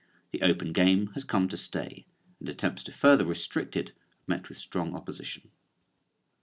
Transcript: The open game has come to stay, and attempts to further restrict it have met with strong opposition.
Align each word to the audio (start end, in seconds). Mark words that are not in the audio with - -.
The 0.31 0.41
open 0.41 0.73
game 0.73 1.11
has 1.13 1.23
come 1.23 1.47
to 1.49 1.57
stay, 1.57 2.07
and 2.39 2.49
attempts 2.49 2.81
to 2.85 2.91
further 2.91 3.23
restrict 3.23 3.75
it 3.77 3.89
have 3.89 3.97
met 4.27 4.49
with 4.49 4.57
strong 4.57 4.95
opposition. 4.95 5.51